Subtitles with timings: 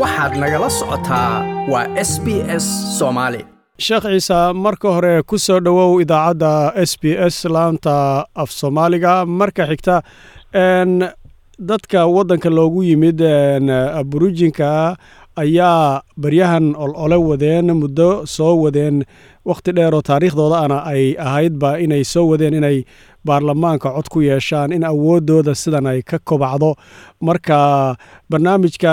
[0.00, 1.32] waxaad nagala socotaa
[1.72, 2.26] waa s b
[2.62, 2.66] s
[2.98, 3.40] soomaali
[3.86, 6.52] sheekh ciise marka hore ku soo dhowow idaacadda
[6.90, 7.94] s b s laanta
[8.42, 9.12] af soomaaliga.
[9.26, 9.96] Marka xigta
[11.68, 13.20] dadka waddanka loogu yimid
[14.00, 14.96] aburijinka
[15.42, 19.04] ayaa baryahan olole wadeen muddo soo wadeen
[19.48, 22.78] wakhti dheer oo taariikhdooda ana ay ahaydba inay soo wadeen inay
[23.28, 26.70] baarlamaanka cod ku yeeshaan in awooddooda sidan ay ka kobacdo.
[27.26, 27.96] Marka
[28.30, 28.92] barnaamijka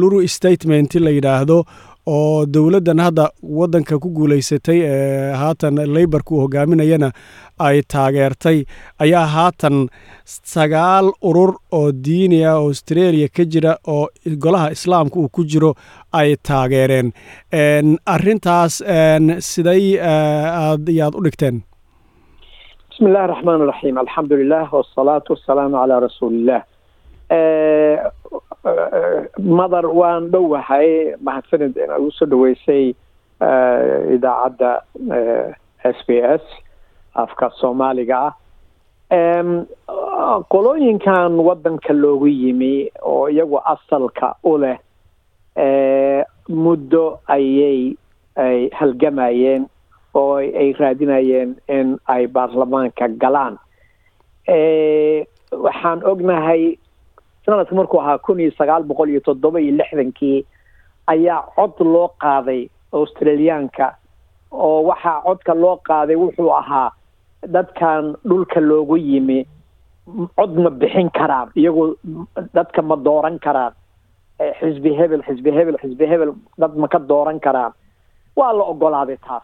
[0.00, 1.58] luru statement la yidhaahdo
[2.06, 7.10] oo dowladdan hadda waddanka ku guulaysatay ee haatan leybarka uu hogaaminayana
[7.58, 8.64] ay taageertay
[8.98, 9.88] ayaa haatan
[10.54, 14.08] sagaal urur oo diini ah australia ka jira oo
[14.44, 15.74] golaha islaamka uu ku jiro
[16.12, 17.12] ay taageereen.
[18.06, 18.74] Arintaas
[19.50, 21.62] siday aad yaad u dhigteen?
[22.90, 26.60] Bismi illahi raxmaan raxiim alxamdu lilah wsalaatu wasalaamu calaa rasuuliillah
[29.38, 31.14] madar waan dhowahay.
[31.22, 32.94] Mahadsanid inaad ugu soo dhaweysay
[34.14, 34.82] idaacadda
[35.84, 36.42] s b s
[37.14, 38.34] afka soomaaliga ah.
[40.50, 44.78] Qolooyinkan waddanka loogu yimi oo iyagu asalka u leh
[46.48, 47.96] muddo ayay
[48.36, 49.66] ay halgamayeen
[50.14, 53.58] oo ay raadinayeen in ay baarlamaanka galaan.
[55.50, 56.78] Waxaan ognahay
[57.50, 60.38] sanadka markuu ahaa kun iyo sagaal boqol iyo toddoba iyo lixdankii
[61.12, 62.60] ayaa cod loo qaaday
[62.92, 63.86] australiyaanka
[64.52, 66.90] oo waxaa codka loo qaaday wuxuu ahaa
[67.54, 69.38] dadkan dhulka loogu yimi
[70.38, 71.84] cod ma bixin karaan iyagu
[72.54, 73.72] dadka ma dooran karaan.
[74.58, 77.72] Xisbi hebel xisbi hebel xisbi hebel dad ma ka dooran karaan.
[78.36, 79.42] Waa la ogolaaday taas.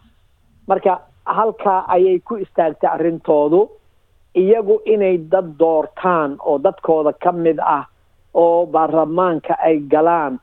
[0.69, 3.61] Marka halkaa ayay ku istaagtay arrintoodu
[4.43, 7.85] iyagu inay dad doortaan oo dadkooda ka mid ah
[8.43, 10.35] oo baarlamaanka ay galaan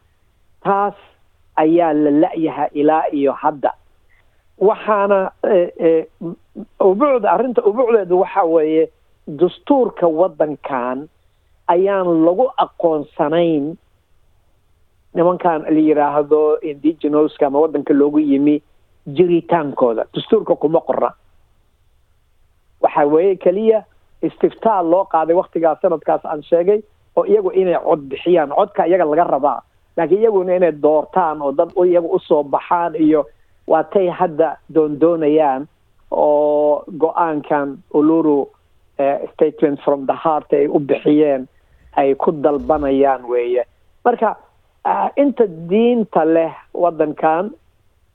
[0.66, 0.96] taas
[1.64, 3.72] ayaa la la-yaha ilaa iyo hadda.
[4.68, 5.20] Waxaana
[6.80, 8.84] ubucda arrinta ubucdeedu waxa weeye
[9.28, 11.10] dastuurka waddankan
[11.68, 13.66] ayaan lagu aqoonsanayn.
[15.16, 18.62] Nimankan la yidhaahdo indigenouska ama waddanka loogu yimi
[19.16, 21.10] jiritaankooda dastuurka kuma qorna
[22.82, 23.84] waxa weeye keliya
[24.22, 26.82] istiftaal loo qaaday waktigaas sanadkaas aan sheegay
[27.18, 29.62] oo iyagu inay cod bixiyaan codka iyaga laga rabaa.
[29.98, 33.26] Laakiin iyaguna inay doortaan oo dad iyaga u soo baxaan iyo
[33.68, 35.68] waatay hadda doondoonayaan
[36.12, 38.50] oo go'aankan uluru
[39.34, 41.48] statement from the heart ay u bixiyeen
[41.98, 43.64] ay ku dalbanayaan weeye.
[44.06, 44.36] Marka
[45.18, 47.52] inta diinta leh waddankan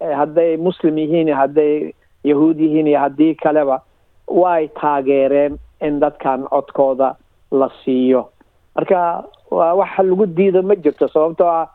[0.00, 1.92] hadday muslim yihiin hadday
[2.24, 3.80] yahuud yihiin iyo haddii kaleba
[4.28, 7.14] way taageereen in dadkan codkooda
[7.50, 8.28] la siiyo
[8.78, 11.66] marka waa waxa lagu diido ma jirto sababtoo ah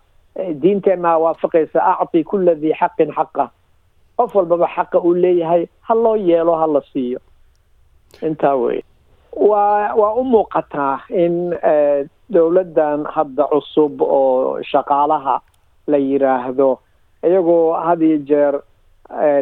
[0.62, 3.50] diinteenna waafaqaysa acti kula dii xaqin xaqa.
[4.18, 7.20] Qof walbaba xaqa uu leeyahay ha loo yeelo ha la siiyo.
[8.22, 8.80] Intaa wey
[9.36, 11.52] waa waa u muuqataa in
[12.30, 15.42] dowladdan hadda cusub oo shaqaalaha
[15.88, 16.80] la yiraahdo
[17.24, 18.56] iyagoo had iyo jeer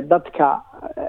[0.09, 0.61] dadka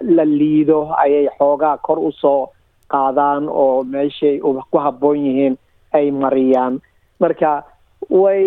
[0.02, 2.48] la liido ayay xoogaa kor u soo
[2.92, 4.38] qaadaan oo meeshay
[4.70, 5.56] ku habboon yihiin
[5.94, 6.80] ay mariyaan.
[7.20, 7.64] Marka
[8.10, 8.42] way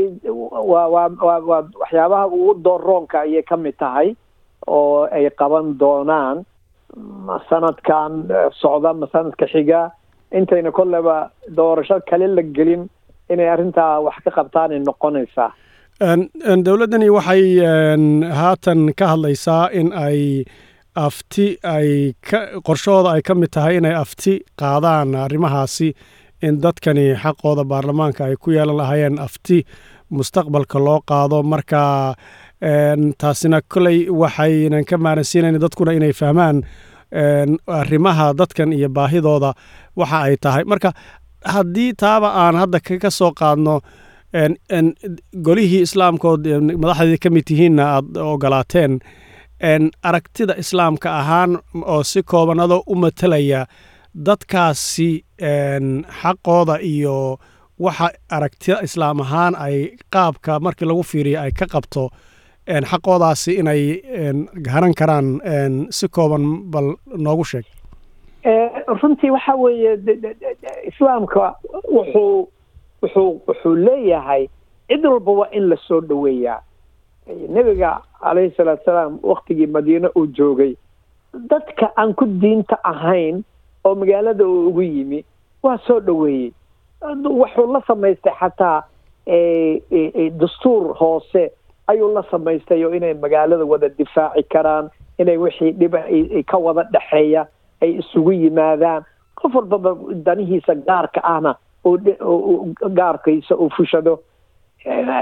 [1.04, 4.16] waxyaabaha ugu dooroonka ayay ka mid tahay
[4.68, 6.46] oo ay qaban doonaan.
[7.50, 8.12] Sanadkan
[8.62, 9.92] socda ma sanadka xiga.
[10.32, 12.90] Intayna kolleba doorasho kale la gelin
[13.30, 15.52] inay arrintaa wax ka qabtaanay noqonaysaa.
[16.66, 17.44] Dowladdani waxay
[18.40, 20.46] haatan ka hadlaysaa in ay
[20.96, 25.90] afti ay ka qorshahooda ay ka mid tahay inay afti qaadaan arrimahaasi
[26.42, 29.58] in dadkani xaqooda baarlamaanka ay ku yeelan lahaayeen afti
[30.10, 31.44] mustaqbalka loo qaado.
[31.44, 32.16] Marka
[33.18, 36.64] taasina koley waxaynan ka maaransiinayn dadkuna inay fahmaan
[37.68, 39.54] arrimaha dadkan iyo baahidooda
[39.96, 40.64] waxa ay tahay.
[40.64, 40.92] Marka
[41.46, 43.82] haddii taaba aan hadda ka soo qaadno
[45.46, 46.46] golihii islaamkood
[46.82, 49.00] madaxdeedii ka mid tihiinna aad ogolaateen
[50.04, 51.52] aragtida islaamka ahaan
[51.86, 53.66] oo si kooban adoo u matalaya
[54.16, 55.24] dadkaasi
[56.22, 57.38] xaqooda iyo
[57.80, 62.10] waxa aragtida islaam ahaan ay qaabka markii lagu fiiriyo ay ka qabto
[62.92, 63.82] xaqoodaasi inay
[64.74, 65.28] haran karaan
[65.92, 67.66] si kooban bal noogu sheeg.
[69.02, 69.92] Runtii waxa weeye
[70.88, 71.56] islaamka
[71.96, 72.48] wuxuu
[73.02, 74.48] wuxuu wuxuu leeyahay
[74.90, 76.62] cid walba waa in la soo dhoweeyaa.
[77.50, 80.76] Nebiga calayhi salaatu salaam waktigii madiine uu joogay.
[81.34, 83.44] Dadka aan ku diinta ahayn
[83.86, 85.26] oo magaalada uu ugu yimi
[85.64, 86.52] waa soo dhoweeyey
[87.40, 88.84] wuxuu la samaystay xataa
[90.40, 91.52] dastuur hoose
[91.88, 94.90] ayuu la samaystayo inay magaalada wada difaaci karaan
[95.20, 96.02] inay wixii dhiba
[96.52, 97.46] ka wada dhexeeya
[97.82, 99.04] ay isugu yimaadaan.
[99.36, 99.92] Qof walbaba
[100.26, 101.56] danihiisa gaarka ahna
[102.98, 104.20] gaarkiisa uu fushado.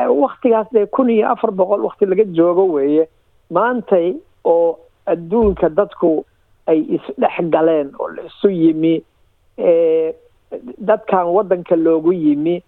[0.10, 3.08] Waktigaas dee kun iyo afar boqol wakti laga joogo weeye
[3.52, 4.14] maantay
[4.46, 6.26] oo adduunka dadku
[6.68, 8.94] ay isdhex galeen oo la isu yimi
[10.88, 12.64] dadkan waddanka loogu yimi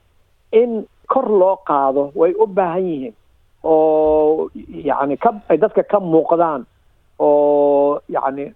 [0.52, 3.14] in kor loo qaado way u baahan yihiin
[3.64, 4.50] oo
[4.90, 6.66] yacni ka ay dadka ka muuqdaan
[7.20, 8.52] oo yacni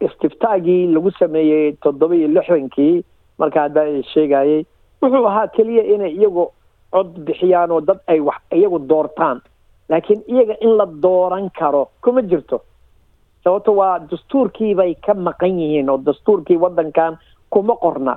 [0.00, 3.04] istiftaagii lagu sameeyey toddoba iyo lixdankii
[3.38, 4.64] marka hadda ay sheegayay
[5.02, 6.50] wuxuu ahaa keliya inay iyagu
[6.92, 9.40] cod bixiyaan oo dad ay wax iyagu doortaan.
[9.88, 12.60] Laakiin iyaga in la dooran karo kuma jirto
[13.44, 17.18] sababto waa dastuurkii bay ka maqan yihiin oo dastuurkii waddankan
[17.50, 18.16] kuma qorna.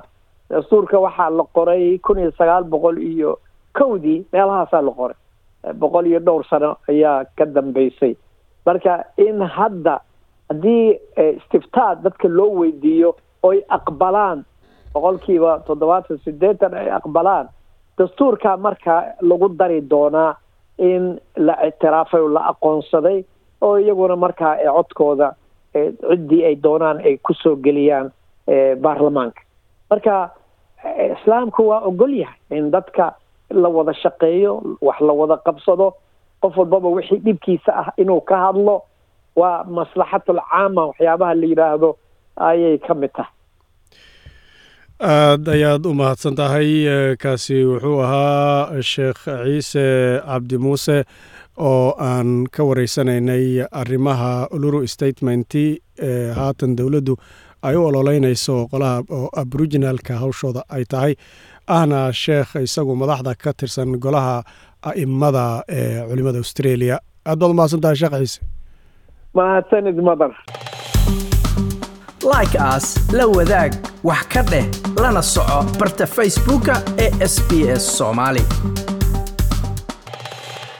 [0.50, 3.38] Dastuurka waxaa la qoray kun iyo sagaal boqol iyo
[3.78, 5.16] kowdii meelahaasaa la qoray.
[5.78, 8.16] Boqol iyo dhowr sano ayaa ka dambeysay.
[8.66, 10.00] Marka in hadda
[10.48, 10.98] haddii
[11.36, 14.44] istiftaa dadka loo weydiiyo oy aqbalaan
[14.94, 17.48] boqolkiiba toddobaatan siddeetan ay aqbalaan
[17.98, 20.34] dastuurkaa markaa lagu dari doonaa
[20.78, 23.24] in la ictiraafay oo la aqoonsaday
[23.60, 25.28] oo iyaguna markaa codkooda
[25.74, 28.10] ciddii ay doonaan ay ku soo geliyaan
[28.82, 29.40] baarlamaanka.
[29.90, 30.30] Marka
[31.14, 33.14] islaamku waa ogol yahay in dadka
[33.50, 35.94] la wada shaqeeyo wax la wada qabsado
[36.42, 38.82] qof walbaba wixii dhibkiisa ah inuu ka hadlo
[39.36, 41.90] waa maslaxatul caama waxyaabaha la yidhaahdo
[42.36, 43.32] ayay ka mid tahay.
[45.00, 46.70] Aad ayaad u mahadsan tahay
[47.22, 49.86] kaasi wuxuu ahaa sheekh ciise
[50.26, 51.04] cabdi muuse
[51.58, 55.64] oo aan ka wareysanaynay arrimaha uluru statementi
[56.08, 57.14] ee haatan dowladdu
[57.62, 61.14] ay u ololeynayso qolaha oo aboriginalka hawshooda ay tahay.
[61.76, 64.42] Ahna sheekh isagu madaxda ka tirsan golaha
[64.90, 66.96] a'immada ee culimada australia.
[67.26, 68.40] Aad baad umahadsan tahay sheekh ciise?
[69.34, 70.32] Mahadsanid madar.
[72.32, 72.86] Like aas
[73.18, 73.72] la wadaag
[74.08, 74.64] wax ka dheh
[75.02, 76.74] lana soco barta facebooka
[77.04, 77.50] ee sb
[77.80, 78.42] s soomaali